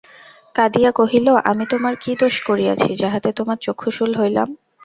[0.55, 4.47] কাঁদিয়া কহিল, আমি তোমার কী দোষ করিয়াছি, যাহাতে তোমার চক্ষুশূল হইলাম।